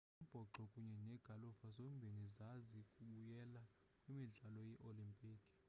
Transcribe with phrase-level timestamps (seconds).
[0.21, 2.47] umbhoxo kunye negalufa zombini ziza
[2.91, 3.61] kubuyela
[4.01, 5.49] kwimidlalo yee-olimpiki